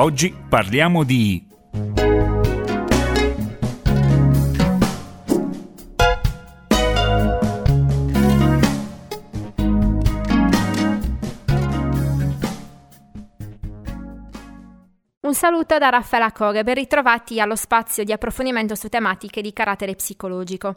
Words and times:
Oggi 0.00 0.34
parliamo 0.48 1.04
di 1.04 1.46
Un 15.20 15.34
saluto 15.34 15.76
da 15.76 15.90
Raffaella 15.90 16.32
Coghe, 16.32 16.64
ben 16.64 16.76
ritrovati 16.76 17.38
allo 17.38 17.54
spazio 17.54 18.02
di 18.02 18.12
approfondimento 18.12 18.74
su 18.74 18.88
tematiche 18.88 19.42
di 19.42 19.52
carattere 19.52 19.94
psicologico. 19.96 20.76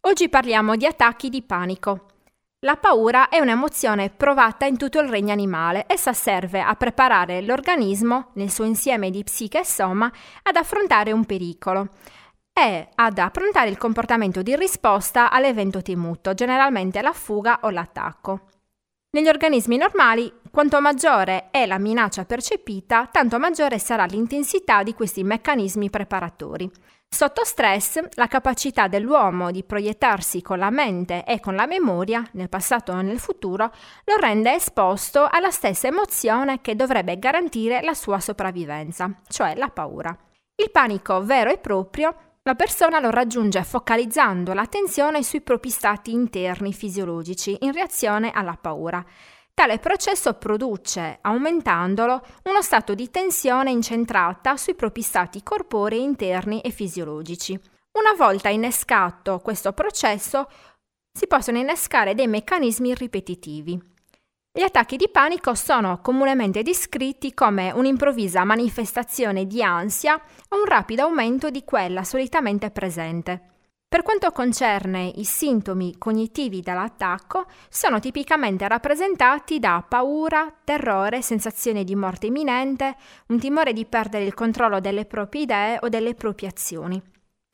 Oggi 0.00 0.28
parliamo 0.28 0.74
di 0.74 0.84
attacchi 0.84 1.28
di 1.28 1.42
panico. 1.42 2.17
La 2.62 2.74
paura 2.74 3.28
è 3.28 3.38
un'emozione 3.38 4.10
provata 4.10 4.66
in 4.66 4.76
tutto 4.76 4.98
il 4.98 5.08
regno 5.08 5.30
animale. 5.30 5.84
Essa 5.86 6.12
serve 6.12 6.60
a 6.60 6.74
preparare 6.74 7.40
l'organismo, 7.40 8.30
nel 8.34 8.50
suo 8.50 8.64
insieme 8.64 9.10
di 9.10 9.22
psiche 9.22 9.60
e 9.60 9.64
soma, 9.64 10.10
ad 10.42 10.56
affrontare 10.56 11.12
un 11.12 11.24
pericolo 11.24 11.90
e 12.52 12.88
ad 12.96 13.18
approntare 13.18 13.70
il 13.70 13.78
comportamento 13.78 14.42
di 14.42 14.56
risposta 14.56 15.30
all'evento 15.30 15.82
temuto, 15.82 16.34
generalmente 16.34 17.00
la 17.00 17.12
fuga 17.12 17.60
o 17.62 17.70
l'attacco. 17.70 18.48
Negli 19.10 19.28
organismi 19.28 19.76
normali, 19.76 20.40
quanto 20.50 20.80
maggiore 20.80 21.50
è 21.52 21.64
la 21.64 21.78
minaccia 21.78 22.24
percepita, 22.24 23.08
tanto 23.12 23.38
maggiore 23.38 23.78
sarà 23.78 24.04
l'intensità 24.04 24.82
di 24.82 24.94
questi 24.94 25.22
meccanismi 25.22 25.90
preparatori. 25.90 26.68
Sotto 27.10 27.42
stress, 27.44 28.00
la 28.14 28.26
capacità 28.28 28.86
dell'uomo 28.86 29.50
di 29.50 29.64
proiettarsi 29.64 30.42
con 30.42 30.58
la 30.58 30.70
mente 30.70 31.24
e 31.24 31.40
con 31.40 31.54
la 31.54 31.66
memoria, 31.66 32.22
nel 32.32 32.48
passato 32.48 32.92
o 32.92 33.00
nel 33.00 33.18
futuro, 33.18 33.72
lo 34.04 34.16
rende 34.20 34.52
esposto 34.54 35.26
alla 35.28 35.50
stessa 35.50 35.88
emozione 35.88 36.60
che 36.60 36.76
dovrebbe 36.76 37.18
garantire 37.18 37.80
la 37.82 37.94
sua 37.94 38.20
sopravvivenza, 38.20 39.10
cioè 39.26 39.56
la 39.56 39.68
paura. 39.68 40.16
Il 40.54 40.70
panico 40.70 41.24
vero 41.24 41.50
e 41.50 41.58
proprio 41.58 42.14
la 42.42 42.54
persona 42.54 43.00
lo 43.00 43.10
raggiunge 43.10 43.64
focalizzando 43.64 44.52
l'attenzione 44.52 45.22
sui 45.22 45.40
propri 45.40 45.70
stati 45.70 46.12
interni 46.12 46.72
fisiologici 46.72 47.56
in 47.60 47.72
reazione 47.72 48.30
alla 48.30 48.56
paura. 48.60 49.04
Tale 49.58 49.80
processo 49.80 50.34
produce, 50.34 51.18
aumentandolo, 51.20 52.24
uno 52.44 52.62
stato 52.62 52.94
di 52.94 53.10
tensione 53.10 53.72
incentrata 53.72 54.56
sui 54.56 54.76
propri 54.76 55.02
stati 55.02 55.42
corporei 55.42 56.00
interni 56.00 56.60
e 56.60 56.70
fisiologici. 56.70 57.58
Una 57.98 58.14
volta 58.16 58.50
innescato 58.50 59.40
questo 59.40 59.72
processo, 59.72 60.48
si 61.12 61.26
possono 61.26 61.58
innescare 61.58 62.14
dei 62.14 62.28
meccanismi 62.28 62.94
ripetitivi. 62.94 63.76
Gli 64.52 64.62
attacchi 64.62 64.96
di 64.96 65.08
panico 65.10 65.56
sono 65.56 66.00
comunemente 66.02 66.62
descritti 66.62 67.34
come 67.34 67.72
un'improvvisa 67.72 68.44
manifestazione 68.44 69.44
di 69.44 69.60
ansia 69.60 70.14
o 70.50 70.56
un 70.56 70.66
rapido 70.66 71.02
aumento 71.02 71.50
di 71.50 71.64
quella 71.64 72.04
solitamente 72.04 72.70
presente. 72.70 73.57
Per 73.90 74.02
quanto 74.02 74.30
concerne 74.32 75.10
i 75.16 75.24
sintomi 75.24 75.96
cognitivi 75.96 76.60
dell'attacco, 76.60 77.46
sono 77.70 78.00
tipicamente 78.00 78.68
rappresentati 78.68 79.58
da 79.58 79.82
paura, 79.88 80.54
terrore, 80.62 81.22
sensazione 81.22 81.84
di 81.84 81.94
morte 81.94 82.26
imminente, 82.26 82.96
un 83.28 83.38
timore 83.38 83.72
di 83.72 83.86
perdere 83.86 84.24
il 84.24 84.34
controllo 84.34 84.80
delle 84.80 85.06
proprie 85.06 85.42
idee 85.44 85.78
o 85.80 85.88
delle 85.88 86.14
proprie 86.14 86.48
azioni. 86.48 87.02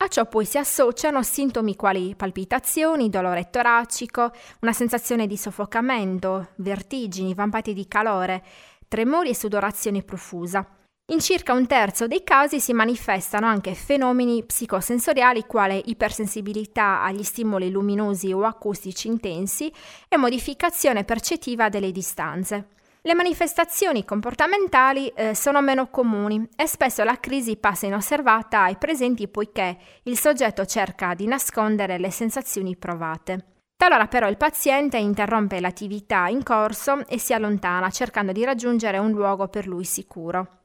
A 0.03 0.09
ciò 0.09 0.25
poi 0.25 0.43
si 0.43 0.57
associano 0.57 1.23
sintomi 1.23 1.77
quali 1.77 2.15
palpitazioni, 2.17 3.09
dolore 3.09 3.49
toracico, 3.49 4.33
una 4.59 4.73
sensazione 4.73 5.27
di 5.27 5.37
soffocamento, 5.37 6.49
vertigini, 6.55 7.33
vampati 7.33 7.73
di 7.73 7.87
calore, 7.87 8.43
tremori 8.89 9.29
e 9.29 9.35
sudorazione 9.35 10.03
profusa. 10.03 10.67
In 11.09 11.19
circa 11.19 11.53
un 11.53 11.67
terzo 11.67 12.07
dei 12.07 12.23
casi 12.23 12.59
si 12.59 12.73
manifestano 12.73 13.45
anche 13.45 13.75
fenomeni 13.75 14.43
psicosensoriali 14.43 15.45
quale 15.45 15.79
ipersensibilità 15.85 17.03
agli 17.03 17.21
stimoli 17.21 17.69
luminosi 17.69 18.33
o 18.33 18.43
acustici 18.43 19.07
intensi 19.07 19.71
e 20.09 20.17
modificazione 20.17 21.03
percettiva 21.03 21.69
delle 21.69 21.91
distanze. 21.91 22.69
Le 23.03 23.13
manifestazioni 23.13 24.03
comportamentali 24.03 25.09
eh, 25.09 25.35
sono 25.35 25.61
meno 25.61 25.91
comuni 25.91 26.43
e 26.55 26.65
spesso 26.65 27.03
la 27.03 27.19
crisi 27.19 27.55
passa 27.55 27.85
inosservata 27.85 28.63
ai 28.63 28.77
presenti 28.77 29.27
poiché 29.27 29.77
il 30.05 30.17
soggetto 30.17 30.65
cerca 30.65 31.13
di 31.13 31.27
nascondere 31.27 31.99
le 31.99 32.09
sensazioni 32.09 32.75
provate. 32.75 33.45
Talora 33.77 34.07
però 34.07 34.27
il 34.27 34.37
paziente 34.37 34.97
interrompe 34.97 35.59
l'attività 35.59 36.25
in 36.29 36.41
corso 36.41 37.05
e 37.05 37.19
si 37.19 37.31
allontana 37.31 37.91
cercando 37.91 38.31
di 38.31 38.43
raggiungere 38.43 38.97
un 38.97 39.11
luogo 39.11 39.47
per 39.49 39.67
lui 39.67 39.83
sicuro. 39.83 40.64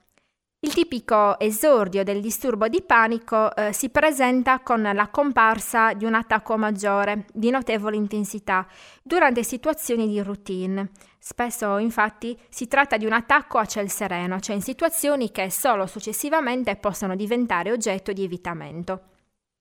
Il 0.62 0.74
tipico 0.74 1.38
esordio 1.40 2.04
del 2.04 2.20
disturbo 2.20 2.68
di 2.68 2.82
panico 2.82 3.56
eh, 3.56 3.72
si 3.72 3.88
presenta 3.88 4.60
con 4.60 4.82
la 4.82 5.08
comparsa 5.08 5.94
di 5.94 6.04
un 6.04 6.12
attacco 6.12 6.58
maggiore, 6.58 7.24
di 7.32 7.48
notevole 7.48 7.96
intensità, 7.96 8.66
durante 9.02 9.42
situazioni 9.42 10.06
di 10.06 10.20
routine. 10.20 10.90
Spesso 11.18 11.78
infatti 11.78 12.38
si 12.50 12.68
tratta 12.68 12.98
di 12.98 13.06
un 13.06 13.12
attacco 13.12 13.56
a 13.56 13.64
ciel 13.64 13.88
sereno, 13.88 14.38
cioè 14.38 14.54
in 14.54 14.60
situazioni 14.60 15.30
che 15.30 15.50
solo 15.50 15.86
successivamente 15.86 16.76
possono 16.76 17.16
diventare 17.16 17.72
oggetto 17.72 18.12
di 18.12 18.22
evitamento. 18.22 19.04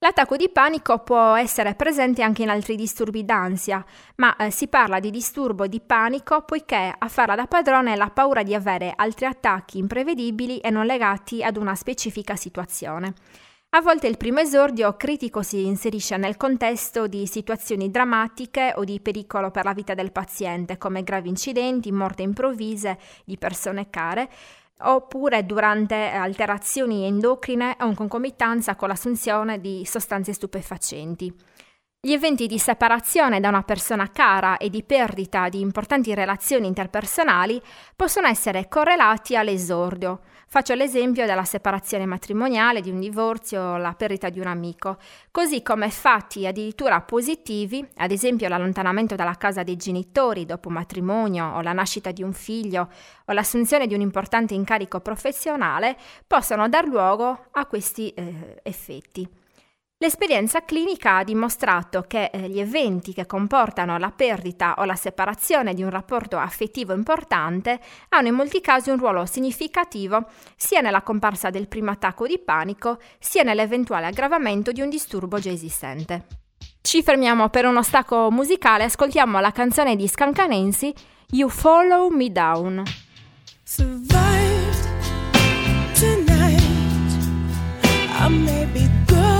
L'attacco 0.01 0.37
di 0.37 0.47
panico 0.47 0.99
può 0.99 1.35
essere 1.35 1.75
presente 1.75 2.21
anche 2.21 2.43
in 2.43 2.49
altri 2.49 2.77
disturbi 2.77 3.25
d'ansia, 3.25 3.83
ma 4.15 4.33
eh, 4.37 4.49
si 4.49 4.69
parla 4.69 5.01
di 5.01 5.11
disturbo 5.11 5.67
di 5.67 5.81
panico 5.81 6.43
poiché 6.43 6.95
a 6.97 7.07
farla 7.09 7.35
da 7.35 7.47
padrone 7.47 7.91
è 7.91 7.95
la 7.97 8.09
paura 8.09 8.41
di 8.41 8.55
avere 8.55 8.93
altri 8.95 9.25
attacchi 9.25 9.77
imprevedibili 9.77 10.59
e 10.59 10.69
non 10.69 10.85
legati 10.85 11.43
ad 11.43 11.57
una 11.57 11.75
specifica 11.75 12.37
situazione. 12.37 13.13
A 13.71 13.81
volte 13.81 14.07
il 14.07 14.15
primo 14.15 14.39
esordio 14.39 14.95
critico 14.95 15.41
si 15.41 15.65
inserisce 15.65 16.15
nel 16.15 16.37
contesto 16.37 17.07
di 17.07 17.27
situazioni 17.27 17.91
drammatiche 17.91 18.71
o 18.77 18.85
di 18.85 19.01
pericolo 19.01 19.51
per 19.51 19.65
la 19.65 19.73
vita 19.73 19.95
del 19.95 20.13
paziente, 20.13 20.77
come 20.77 21.03
gravi 21.03 21.27
incidenti, 21.27 21.91
morte 21.91 22.23
improvvise 22.23 22.97
di 23.25 23.37
persone 23.37 23.89
care, 23.89 24.29
oppure 24.81 25.45
durante 25.45 25.95
alterazioni 25.95 27.05
endocrine 27.05 27.75
o 27.79 27.85
in 27.85 27.95
concomitanza 27.95 28.75
con 28.75 28.87
l'assunzione 28.87 29.59
di 29.59 29.85
sostanze 29.85 30.33
stupefacenti. 30.33 31.33
Gli 32.01 32.13
eventi 32.13 32.47
di 32.47 32.57
separazione 32.57 33.41
da 33.41 33.49
una 33.49 33.63
persona 33.63 34.09
cara 34.09 34.55
e 34.55 34.69
di 34.69 34.83
perdita 34.83 35.49
di 35.49 35.59
importanti 35.59 36.13
relazioni 36.13 36.65
interpersonali 36.65 37.61
possono 37.93 38.27
essere 38.27 38.69
correlati 38.69 39.35
all'esordio. 39.35 40.21
Faccio 40.51 40.73
l'esempio 40.73 41.27
della 41.27 41.43
separazione 41.43 42.07
matrimoniale, 42.07 42.81
di 42.81 42.89
un 42.89 42.99
divorzio 42.99 43.77
la 43.77 43.93
perdita 43.93 44.29
di 44.29 44.39
un 44.39 44.47
amico, 44.47 44.97
così 45.29 45.61
come 45.61 45.91
fatti 45.91 46.47
addirittura 46.47 47.01
positivi, 47.01 47.87
ad 47.97 48.09
esempio 48.09 48.47
l'allontanamento 48.47 49.13
dalla 49.13 49.35
casa 49.35 49.61
dei 49.61 49.75
genitori 49.75 50.47
dopo 50.47 50.71
matrimonio 50.71 51.51
o 51.53 51.61
la 51.61 51.71
nascita 51.71 52.09
di 52.09 52.23
un 52.23 52.33
figlio 52.33 52.89
o 53.25 53.31
l'assunzione 53.31 53.85
di 53.85 53.93
un 53.93 54.01
importante 54.01 54.55
incarico 54.55 55.01
professionale, 55.01 55.95
possono 56.25 56.67
dar 56.67 56.87
luogo 56.87 57.45
a 57.51 57.67
questi 57.67 58.09
eh, 58.09 58.59
effetti. 58.63 59.38
L'esperienza 60.01 60.63
clinica 60.63 61.17
ha 61.17 61.23
dimostrato 61.25 62.05
che 62.07 62.29
eh, 62.31 62.47
gli 62.47 62.61
eventi 62.61 63.11
che 63.11 63.25
comportano 63.25 63.97
la 63.97 64.11
perdita 64.11 64.75
o 64.77 64.85
la 64.85 64.95
separazione 64.95 65.73
di 65.73 65.83
un 65.83 65.89
rapporto 65.89 66.37
affettivo 66.37 66.93
importante 66.93 67.81
hanno 68.07 68.29
in 68.29 68.33
molti 68.33 68.61
casi 68.61 68.91
un 68.91 68.97
ruolo 68.97 69.25
significativo 69.25 70.27
sia 70.55 70.79
nella 70.79 71.01
comparsa 71.01 71.49
del 71.49 71.67
primo 71.67 71.91
attacco 71.91 72.27
di 72.27 72.39
panico 72.39 72.97
sia 73.19 73.43
nell'eventuale 73.43 74.05
aggravamento 74.05 74.71
di 74.71 74.79
un 74.79 74.87
disturbo 74.87 75.37
già 75.37 75.49
esistente. 75.49 76.27
Ci 76.79 77.03
fermiamo 77.03 77.49
per 77.49 77.65
uno 77.65 77.83
stacco 77.83 78.31
musicale, 78.31 78.85
ascoltiamo 78.85 79.41
la 79.41 79.51
canzone 79.51 79.97
di 79.97 80.07
Scancanensi 80.07 80.93
You 81.31 81.49
Follow 81.49 82.07
Me 82.07 82.31
Down. 82.31 82.83
Survived 83.63 84.77
tonight. 85.93 86.63
I 88.21 88.29
may 88.29 88.65
be 88.67 88.89
forgive 89.09 89.38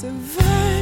survive. 0.00 0.79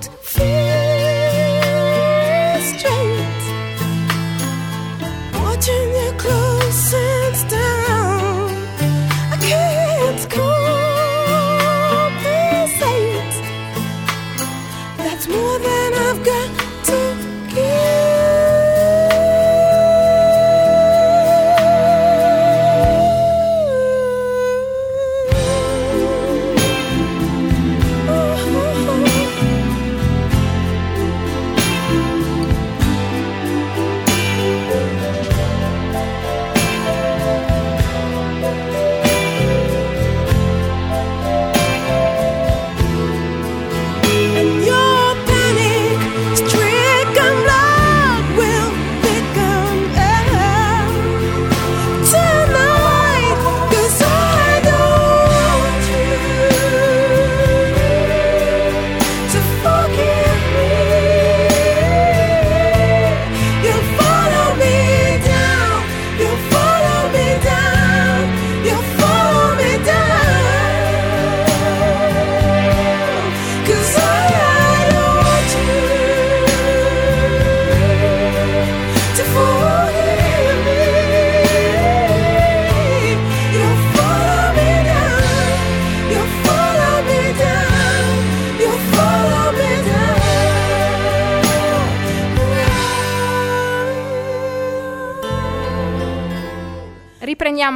don't 0.00 0.18
feel 0.20 0.57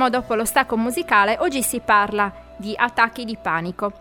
Riprendiamo 0.02 0.08
dopo 0.08 0.34
lo 0.34 0.44
stacco 0.44 0.76
musicale, 0.76 1.36
oggi 1.38 1.62
si 1.62 1.78
parla 1.78 2.32
di 2.56 2.74
attacchi 2.76 3.24
di 3.24 3.38
panico. 3.40 3.92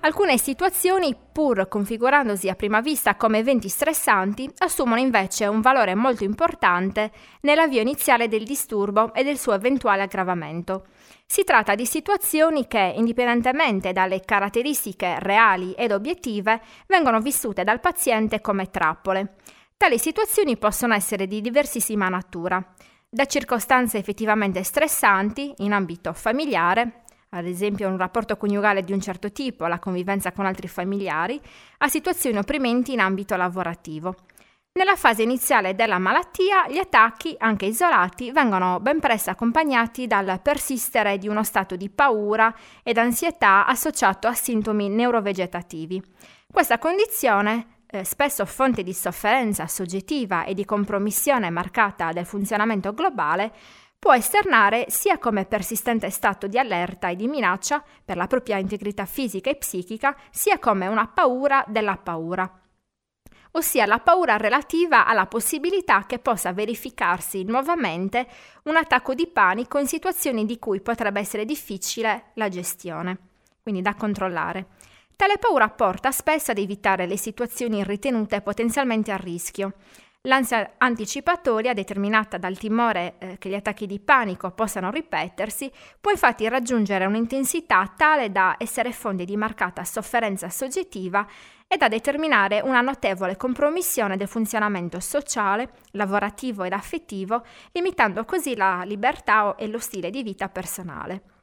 Alcune 0.00 0.38
situazioni, 0.38 1.16
pur 1.32 1.66
configurandosi 1.66 2.48
a 2.48 2.54
prima 2.54 2.80
vista 2.80 3.16
come 3.16 3.38
eventi 3.38 3.68
stressanti, 3.68 4.48
assumono 4.58 5.00
invece 5.00 5.46
un 5.46 5.60
valore 5.60 5.96
molto 5.96 6.22
importante 6.22 7.10
nell'avvio 7.40 7.80
iniziale 7.80 8.28
del 8.28 8.44
disturbo 8.44 9.12
e 9.12 9.24
del 9.24 9.36
suo 9.36 9.54
eventuale 9.54 10.02
aggravamento. 10.02 10.86
Si 11.26 11.42
tratta 11.42 11.74
di 11.74 11.86
situazioni 11.86 12.68
che, 12.68 12.92
indipendentemente 12.94 13.92
dalle 13.92 14.20
caratteristiche 14.20 15.18
reali 15.18 15.72
ed 15.72 15.90
obiettive, 15.90 16.60
vengono 16.86 17.18
vissute 17.18 17.64
dal 17.64 17.80
paziente 17.80 18.40
come 18.40 18.70
trappole. 18.70 19.34
Tali 19.76 19.98
situazioni 19.98 20.56
possono 20.56 20.94
essere 20.94 21.26
di 21.26 21.40
diversissima 21.40 22.08
natura 22.08 22.64
da 23.10 23.24
circostanze 23.24 23.98
effettivamente 23.98 24.62
stressanti 24.62 25.54
in 25.58 25.72
ambito 25.72 26.12
familiare, 26.12 27.04
ad 27.30 27.46
esempio 27.46 27.88
un 27.88 27.96
rapporto 27.96 28.36
coniugale 28.36 28.82
di 28.82 28.92
un 28.92 29.00
certo 29.00 29.32
tipo, 29.32 29.66
la 29.66 29.78
convivenza 29.78 30.32
con 30.32 30.46
altri 30.46 30.68
familiari, 30.68 31.40
a 31.78 31.88
situazioni 31.88 32.38
opprimenti 32.38 32.92
in 32.92 33.00
ambito 33.00 33.36
lavorativo. 33.36 34.14
Nella 34.72 34.94
fase 34.94 35.22
iniziale 35.22 35.74
della 35.74 35.98
malattia, 35.98 36.68
gli 36.68 36.78
attacchi, 36.78 37.34
anche 37.38 37.66
isolati, 37.66 38.30
vengono 38.30 38.78
ben 38.78 39.00
presto 39.00 39.30
accompagnati 39.30 40.06
dal 40.06 40.40
persistere 40.40 41.18
di 41.18 41.26
uno 41.26 41.42
stato 41.42 41.74
di 41.74 41.90
paura 41.90 42.54
ed 42.84 42.96
ansietà 42.96 43.66
associato 43.66 44.28
a 44.28 44.34
sintomi 44.34 44.88
neurovegetativi. 44.88 46.00
Questa 46.50 46.78
condizione 46.78 47.77
eh, 47.90 48.04
spesso 48.04 48.44
fonte 48.44 48.82
di 48.82 48.92
sofferenza 48.92 49.66
soggettiva 49.66 50.44
e 50.44 50.54
di 50.54 50.64
compromissione 50.64 51.50
marcata 51.50 52.12
del 52.12 52.26
funzionamento 52.26 52.92
globale, 52.92 53.52
può 53.98 54.14
esternare 54.14 54.86
sia 54.88 55.18
come 55.18 55.44
persistente 55.44 56.10
stato 56.10 56.46
di 56.46 56.58
allerta 56.58 57.08
e 57.08 57.16
di 57.16 57.26
minaccia 57.26 57.82
per 58.04 58.16
la 58.16 58.26
propria 58.26 58.58
integrità 58.58 59.06
fisica 59.06 59.50
e 59.50 59.56
psichica, 59.56 60.16
sia 60.30 60.58
come 60.58 60.86
una 60.86 61.08
paura 61.08 61.64
della 61.66 61.96
paura, 61.96 62.60
ossia 63.52 63.86
la 63.86 63.98
paura 63.98 64.36
relativa 64.36 65.06
alla 65.06 65.26
possibilità 65.26 66.04
che 66.06 66.18
possa 66.18 66.52
verificarsi 66.52 67.44
nuovamente 67.44 68.26
un 68.64 68.76
attacco 68.76 69.14
di 69.14 69.26
panico 69.26 69.78
in 69.78 69.86
situazioni 69.86 70.44
di 70.44 70.58
cui 70.58 70.80
potrebbe 70.80 71.20
essere 71.20 71.44
difficile 71.44 72.30
la 72.34 72.48
gestione, 72.48 73.18
quindi 73.62 73.82
da 73.82 73.94
controllare. 73.94 74.66
Tale 75.18 75.36
paura 75.38 75.68
porta 75.68 76.12
spesso 76.12 76.52
ad 76.52 76.58
evitare 76.58 77.04
le 77.04 77.16
situazioni 77.16 77.82
ritenute 77.82 78.40
potenzialmente 78.40 79.10
a 79.10 79.16
rischio. 79.16 79.72
L'ansia 80.20 80.74
anticipatoria, 80.78 81.74
determinata 81.74 82.38
dal 82.38 82.56
timore 82.56 83.16
eh, 83.18 83.36
che 83.36 83.48
gli 83.48 83.54
attacchi 83.54 83.88
di 83.88 83.98
panico 83.98 84.52
possano 84.52 84.92
ripetersi, 84.92 85.72
può 86.00 86.12
infatti 86.12 86.48
raggiungere 86.48 87.04
un'intensità 87.04 87.92
tale 87.96 88.30
da 88.30 88.54
essere 88.58 88.92
fonte 88.92 89.24
di 89.24 89.36
marcata 89.36 89.82
sofferenza 89.82 90.48
soggettiva 90.50 91.26
e 91.66 91.76
da 91.76 91.88
determinare 91.88 92.60
una 92.60 92.80
notevole 92.80 93.36
compromissione 93.36 94.16
del 94.16 94.28
funzionamento 94.28 95.00
sociale, 95.00 95.70
lavorativo 95.94 96.62
ed 96.62 96.72
affettivo, 96.72 97.44
limitando 97.72 98.24
così 98.24 98.54
la 98.54 98.84
libertà 98.84 99.56
e 99.56 99.66
lo 99.66 99.80
stile 99.80 100.10
di 100.10 100.22
vita 100.22 100.48
personale. 100.48 101.37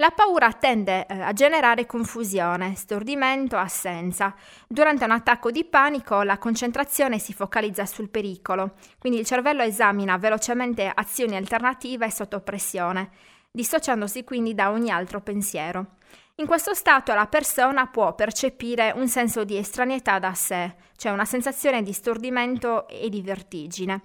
La 0.00 0.12
paura 0.12 0.50
tende 0.54 1.04
eh, 1.06 1.20
a 1.20 1.34
generare 1.34 1.84
confusione, 1.84 2.74
stordimento, 2.74 3.58
assenza. 3.58 4.34
Durante 4.66 5.04
un 5.04 5.10
attacco 5.10 5.50
di 5.50 5.62
panico 5.66 6.22
la 6.22 6.38
concentrazione 6.38 7.18
si 7.18 7.34
focalizza 7.34 7.84
sul 7.84 8.08
pericolo, 8.08 8.76
quindi 8.98 9.18
il 9.18 9.26
cervello 9.26 9.60
esamina 9.60 10.16
velocemente 10.16 10.90
azioni 10.92 11.36
alternative 11.36 12.10
sotto 12.10 12.40
pressione, 12.40 13.10
dissociandosi 13.50 14.24
quindi 14.24 14.54
da 14.54 14.70
ogni 14.70 14.90
altro 14.90 15.20
pensiero. 15.20 15.96
In 16.36 16.46
questo 16.46 16.72
stato 16.72 17.12
la 17.12 17.26
persona 17.26 17.86
può 17.88 18.14
percepire 18.14 18.94
un 18.96 19.06
senso 19.06 19.44
di 19.44 19.58
estraneità 19.58 20.18
da 20.18 20.32
sé, 20.32 20.76
cioè 20.96 21.12
una 21.12 21.26
sensazione 21.26 21.82
di 21.82 21.92
stordimento 21.92 22.88
e 22.88 23.10
di 23.10 23.20
vertigine. 23.20 24.00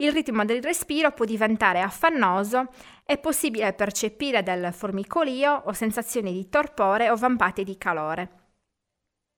Il 0.00 0.12
ritmo 0.12 0.46
del 0.46 0.62
respiro 0.62 1.10
può 1.12 1.26
diventare 1.26 1.82
affannoso, 1.82 2.68
è 3.04 3.18
possibile 3.18 3.74
percepire 3.74 4.42
del 4.42 4.72
formicolio 4.72 5.62
o 5.66 5.74
sensazioni 5.74 6.32
di 6.32 6.48
torpore 6.48 7.10
o 7.10 7.16
vampate 7.16 7.64
di 7.64 7.76
calore. 7.76 8.30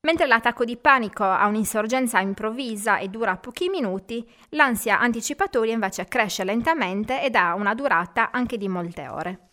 Mentre 0.07 0.28
l'attacco 0.28 0.64
di 0.64 0.76
panico 0.76 1.25
ha 1.25 1.47
un'insorgenza 1.47 2.21
improvvisa 2.21 2.99
e 2.99 3.09
dura 3.09 3.37
pochi 3.38 3.69
minuti, 3.69 4.25
l'ansia 4.50 5.00
anticipatoria 5.00 5.73
invece 5.73 6.07
cresce 6.07 6.45
lentamente 6.45 7.23
ed 7.23 7.35
ha 7.35 7.54
una 7.54 7.75
durata 7.75 8.31
anche 8.31 8.57
di 8.57 8.69
molte 8.69 9.09
ore. 9.09 9.49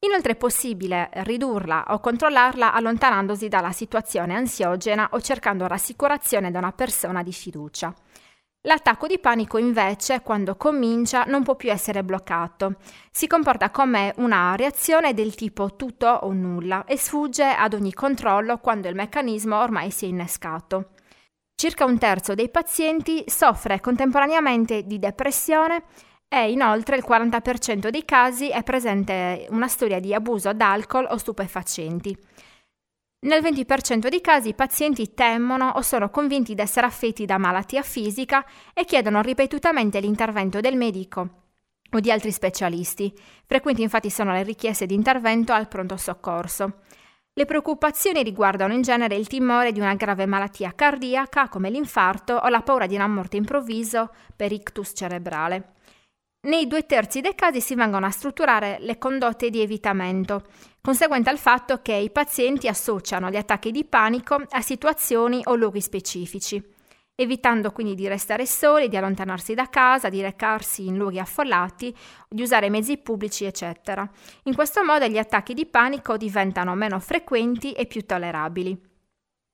Inoltre 0.00 0.32
è 0.32 0.36
possibile 0.36 1.08
ridurla 1.12 1.86
o 1.88 2.00
controllarla 2.00 2.72
allontanandosi 2.72 3.46
dalla 3.46 3.72
situazione 3.72 4.34
ansiogena 4.34 5.08
o 5.12 5.20
cercando 5.20 5.68
rassicurazione 5.68 6.50
da 6.50 6.58
una 6.58 6.72
persona 6.72 7.22
di 7.22 7.32
fiducia. 7.32 7.94
L'attacco 8.68 9.06
di 9.06 9.18
panico 9.18 9.56
invece, 9.56 10.20
quando 10.20 10.54
comincia, 10.56 11.24
non 11.24 11.42
può 11.42 11.56
più 11.56 11.70
essere 11.70 12.04
bloccato. 12.04 12.74
Si 13.10 13.26
comporta 13.26 13.70
come 13.70 14.12
una 14.18 14.56
reazione 14.56 15.14
del 15.14 15.34
tipo 15.34 15.74
tutto 15.74 16.06
o 16.06 16.34
nulla 16.34 16.84
e 16.84 16.98
sfugge 16.98 17.44
ad 17.44 17.72
ogni 17.72 17.94
controllo 17.94 18.58
quando 18.58 18.86
il 18.86 18.94
meccanismo 18.94 19.58
ormai 19.58 19.90
si 19.90 20.04
è 20.04 20.08
innescato. 20.08 20.90
Circa 21.54 21.86
un 21.86 21.96
terzo 21.96 22.34
dei 22.34 22.50
pazienti 22.50 23.24
soffre 23.26 23.80
contemporaneamente 23.80 24.82
di 24.82 24.98
depressione 24.98 25.84
e 26.28 26.50
inoltre 26.50 26.96
il 26.96 27.04
40% 27.08 27.88
dei 27.88 28.04
casi 28.04 28.50
è 28.50 28.62
presente 28.64 29.46
una 29.48 29.68
storia 29.68 29.98
di 29.98 30.12
abuso 30.12 30.52
d'alcol 30.52 31.08
o 31.08 31.16
stupefacenti. 31.16 32.14
Nel 33.20 33.42
20% 33.42 34.06
dei 34.06 34.20
casi 34.20 34.50
i 34.50 34.54
pazienti 34.54 35.12
temono 35.12 35.70
o 35.70 35.82
sono 35.82 36.08
convinti 36.08 36.54
di 36.54 36.60
essere 36.60 36.86
affetti 36.86 37.26
da 37.26 37.36
malattia 37.36 37.82
fisica 37.82 38.46
e 38.72 38.84
chiedono 38.84 39.22
ripetutamente 39.22 39.98
l'intervento 39.98 40.60
del 40.60 40.76
medico 40.76 41.28
o 41.90 41.98
di 41.98 42.12
altri 42.12 42.30
specialisti. 42.30 43.12
Frequenti 43.44 43.82
infatti 43.82 44.08
sono 44.08 44.32
le 44.32 44.44
richieste 44.44 44.86
di 44.86 44.94
intervento 44.94 45.52
al 45.52 45.66
pronto 45.66 45.96
soccorso. 45.96 46.82
Le 47.32 47.44
preoccupazioni 47.44 48.22
riguardano 48.22 48.72
in 48.72 48.82
genere 48.82 49.16
il 49.16 49.26
timore 49.26 49.72
di 49.72 49.80
una 49.80 49.94
grave 49.94 50.24
malattia 50.26 50.72
cardiaca 50.76 51.48
come 51.48 51.70
l'infarto 51.70 52.34
o 52.34 52.48
la 52.48 52.62
paura 52.62 52.86
di 52.86 52.94
una 52.94 53.08
morte 53.08 53.36
improvviso 53.36 54.10
per 54.36 54.52
ictus 54.52 54.92
cerebrale. 54.94 55.72
Nei 56.40 56.66
due 56.66 56.86
terzi 56.86 57.20
dei 57.20 57.34
casi 57.34 57.60
si 57.60 57.74
vengono 57.74 58.06
a 58.06 58.10
strutturare 58.10 58.78
le 58.80 58.96
condotte 58.96 59.50
di 59.50 59.60
evitamento, 59.60 60.44
conseguente 60.80 61.30
al 61.30 61.38
fatto 61.38 61.82
che 61.82 61.94
i 61.94 62.10
pazienti 62.10 62.68
associano 62.68 63.28
gli 63.28 63.36
attacchi 63.36 63.70
di 63.72 63.84
panico 63.84 64.42
a 64.48 64.60
situazioni 64.60 65.42
o 65.44 65.54
luoghi 65.54 65.80
specifici 65.80 66.76
evitando 67.20 67.72
quindi 67.72 67.96
di 67.96 68.06
restare 68.06 68.46
soli, 68.46 68.88
di 68.88 68.96
allontanarsi 68.96 69.52
da 69.54 69.68
casa, 69.68 70.08
di 70.08 70.20
recarsi 70.20 70.86
in 70.86 70.96
luoghi 70.96 71.18
affollati, 71.18 71.92
di 72.28 72.42
usare 72.42 72.70
mezzi 72.70 72.96
pubblici, 72.98 73.44
eccetera. 73.44 74.08
In 74.44 74.54
questo 74.54 74.84
modo 74.84 75.04
gli 75.08 75.18
attacchi 75.18 75.52
di 75.52 75.66
panico 75.66 76.16
diventano 76.16 76.76
meno 76.76 77.00
frequenti 77.00 77.72
e 77.72 77.86
più 77.86 78.06
tollerabili. 78.06 78.87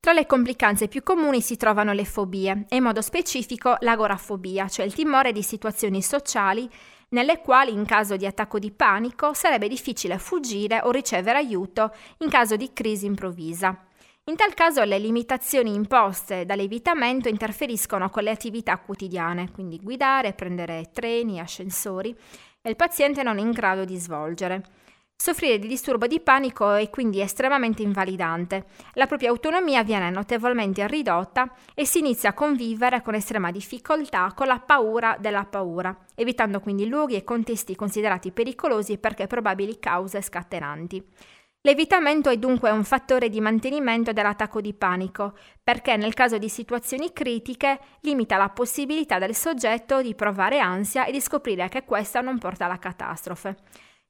Tra 0.04 0.12
le 0.12 0.26
complicanze 0.26 0.86
più 0.86 1.02
comuni 1.02 1.40
si 1.40 1.56
trovano 1.56 1.94
le 1.94 2.04
fobie, 2.04 2.66
e 2.68 2.76
in 2.76 2.82
modo 2.82 3.00
specifico 3.00 3.76
l'agorafobia, 3.80 4.68
cioè 4.68 4.84
il 4.84 4.92
timore 4.92 5.32
di 5.32 5.42
situazioni 5.42 6.02
sociali 6.02 6.68
nelle 7.08 7.40
quali 7.40 7.72
in 7.72 7.86
caso 7.86 8.14
di 8.16 8.26
attacco 8.26 8.58
di 8.58 8.70
panico 8.70 9.32
sarebbe 9.32 9.66
difficile 9.66 10.18
fuggire 10.18 10.82
o 10.82 10.90
ricevere 10.90 11.38
aiuto 11.38 11.90
in 12.18 12.28
caso 12.28 12.54
di 12.56 12.74
crisi 12.74 13.06
improvvisa. 13.06 13.82
In 14.24 14.36
tal 14.36 14.52
caso 14.52 14.84
le 14.84 14.98
limitazioni 14.98 15.72
imposte 15.72 16.44
dall'evitamento 16.44 17.30
interferiscono 17.30 18.10
con 18.10 18.24
le 18.24 18.30
attività 18.30 18.76
quotidiane, 18.76 19.52
quindi 19.52 19.80
guidare, 19.80 20.34
prendere 20.34 20.90
treni, 20.92 21.40
ascensori, 21.40 22.14
e 22.60 22.68
il 22.68 22.76
paziente 22.76 23.22
non 23.22 23.38
è 23.38 23.40
in 23.40 23.52
grado 23.52 23.86
di 23.86 23.96
svolgere. 23.96 24.64
Soffrire 25.24 25.58
di 25.58 25.68
disturbo 25.68 26.06
di 26.06 26.20
panico 26.20 26.74
è 26.74 26.90
quindi 26.90 27.22
estremamente 27.22 27.80
invalidante. 27.80 28.66
La 28.92 29.06
propria 29.06 29.30
autonomia 29.30 29.82
viene 29.82 30.10
notevolmente 30.10 30.86
ridotta 30.86 31.50
e 31.72 31.86
si 31.86 32.00
inizia 32.00 32.28
a 32.28 32.34
convivere 32.34 33.00
con 33.00 33.14
estrema 33.14 33.50
difficoltà 33.50 34.34
con 34.36 34.48
la 34.48 34.58
paura 34.58 35.16
della 35.18 35.46
paura, 35.46 35.96
evitando 36.14 36.60
quindi 36.60 36.86
luoghi 36.86 37.14
e 37.14 37.24
contesti 37.24 37.74
considerati 37.74 38.32
pericolosi 38.32 38.98
perché 38.98 39.26
probabili 39.26 39.78
cause 39.78 40.20
scatenanti. 40.20 41.02
L'evitamento 41.62 42.28
è 42.28 42.36
dunque 42.36 42.68
un 42.68 42.84
fattore 42.84 43.30
di 43.30 43.40
mantenimento 43.40 44.12
dell'attacco 44.12 44.60
di 44.60 44.74
panico, 44.74 45.38
perché 45.62 45.96
nel 45.96 46.12
caso 46.12 46.36
di 46.36 46.50
situazioni 46.50 47.14
critiche 47.14 47.80
limita 48.00 48.36
la 48.36 48.50
possibilità 48.50 49.18
del 49.18 49.34
soggetto 49.34 50.02
di 50.02 50.14
provare 50.14 50.58
ansia 50.58 51.06
e 51.06 51.12
di 51.12 51.20
scoprire 51.22 51.70
che 51.70 51.84
questa 51.84 52.20
non 52.20 52.36
porta 52.36 52.66
alla 52.66 52.78
catastrofe. 52.78 53.56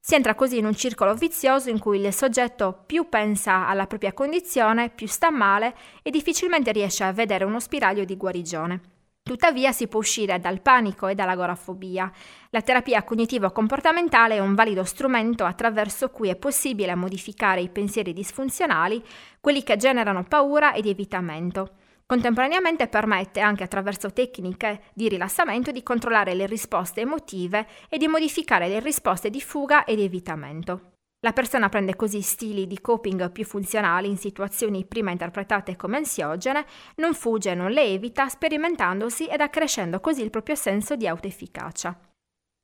Si 0.07 0.15
entra 0.15 0.35
così 0.35 0.59
in 0.59 0.67
un 0.67 0.77
circolo 0.77 1.15
vizioso 1.15 1.71
in 1.71 1.79
cui 1.79 1.99
il 1.99 2.13
soggetto 2.13 2.83
più 2.85 3.09
pensa 3.09 3.67
alla 3.67 3.87
propria 3.87 4.13
condizione, 4.13 4.91
più 4.91 5.07
sta 5.07 5.31
male 5.31 5.75
e 6.03 6.11
difficilmente 6.11 6.73
riesce 6.73 7.05
a 7.05 7.13
vedere 7.13 7.45
uno 7.45 7.59
spiraglio 7.59 8.05
di 8.05 8.15
guarigione. 8.15 8.81
Tuttavia 9.23 9.73
si 9.73 9.89
può 9.89 10.01
uscire 10.01 10.39
dal 10.39 10.61
panico 10.61 11.07
e 11.07 11.15
dall'agorafobia. 11.15 12.13
La 12.51 12.61
terapia 12.61 13.03
cognitivo-comportamentale 13.03 14.35
è 14.35 14.41
un 14.41 14.55
valido 14.55 14.85
strumento 14.85 15.47
attraverso 15.47 16.11
cui 16.11 16.29
è 16.29 16.37
possibile 16.37 16.95
modificare 16.95 17.63
i 17.63 17.71
pensieri 17.71 18.13
disfunzionali, 18.13 19.03
quelli 19.41 19.63
che 19.63 19.79
generano 19.79 20.23
paura 20.25 20.75
ed 20.75 20.85
evitamento. 20.85 21.77
Contemporaneamente 22.07 22.87
permette 22.87 23.41
anche 23.41 23.65
attraverso 23.65 24.13
tecniche 24.13 24.83
di 24.93 25.09
rilassamento 25.09 25.71
di 25.71 25.83
controllare 25.83 26.35
le 26.35 26.47
risposte 26.47 27.01
emotive 27.01 27.67
e 27.89 27.97
di 27.97 28.09
modificare 28.09 28.69
le 28.69 28.81
risposte 28.81 29.31
di 29.31 29.41
fuga 29.41 29.85
ed 29.85 30.01
evitamento. 30.01 30.93
La 31.21 31.33
persona 31.33 31.71
prende 31.71 31.97
così 31.97 32.21
stili 32.21 32.67
di 32.67 32.83
coping 32.83 33.33
più 33.33 33.47
funzionali 33.47 34.09
in 34.09 34.19
situazioni 34.19 34.85
prima 34.85 35.11
interpretate 35.11 35.75
come 35.77 35.97
ansiogene, 35.97 36.67
non 36.97 37.15
fugge, 37.15 37.55
non 37.55 37.71
le 37.71 37.85
evita, 37.85 38.29
sperimentandosi 38.29 39.27
ed 39.27 39.41
accrescendo 39.41 40.01
così 40.01 40.23
il 40.23 40.29
proprio 40.29 40.57
senso 40.57 40.97
di 40.97 41.09
autoefficacia. 41.09 41.99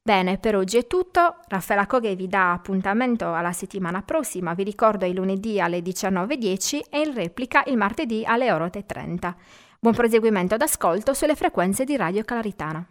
Bene, 0.02 0.38
per 0.38 0.56
oggi 0.56 0.78
è 0.78 0.86
tutto. 0.86 1.36
Raffaella 1.48 1.86
Coghe 1.86 2.16
vi 2.16 2.26
dà 2.26 2.52
appuntamento 2.52 3.34
alla 3.34 3.52
settimana 3.52 4.02
prossima. 4.02 4.54
Vi 4.54 4.64
ricordo 4.64 5.04
il 5.04 5.14
lunedì 5.14 5.60
alle 5.60 5.80
19.10 5.80 6.80
e 6.90 7.00
in 7.00 7.14
replica 7.14 7.62
il 7.66 7.76
martedì 7.76 8.24
alle 8.24 8.50
ore 8.50 8.66
8.30. 8.66 9.34
Buon 9.78 9.94
proseguimento 9.94 10.56
d'ascolto 10.56 11.12
sulle 11.12 11.36
frequenze 11.36 11.84
di 11.84 11.96
Radio 11.96 12.24
Calaritana. 12.24 12.86